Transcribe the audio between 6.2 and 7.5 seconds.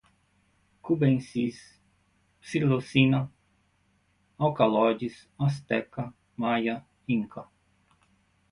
maia, inca